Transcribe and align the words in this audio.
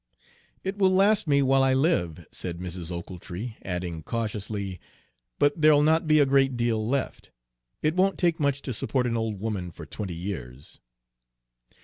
"It 0.63 0.79
will 0.79 0.89
last 0.89 1.27
me 1.27 1.43
while 1.43 1.61
I 1.61 1.75
live," 1.75 2.25
said 2.31 2.57
Mrs. 2.57 2.91
Ochiltree, 2.91 3.57
adding 3.61 4.01
cautiously, 4.01 4.79
"but 5.37 5.61
there'll 5.61 5.83
not 5.83 6.07
be 6.07 6.17
a 6.17 6.25
great 6.25 6.57
deal 6.57 6.87
left. 6.89 7.29
It 7.83 7.95
won't 7.95 8.17
take 8.17 8.39
much 8.39 8.63
to 8.63 8.73
support 8.73 9.05
an 9.05 9.15
old 9.15 9.39
woman 9.39 9.69
for 9.69 9.85
twenty 9.85 10.15
years." 10.15 10.79